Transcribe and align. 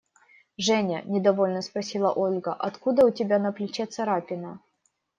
Женя,– 0.57 1.03
недовольно 1.05 1.61
спросила 1.61 2.11
Ольга,– 2.11 2.53
откуда 2.59 3.05
у 3.05 3.11
тебя 3.11 3.37
на 3.37 3.51
плече 3.51 3.85
царапина? 3.85 4.59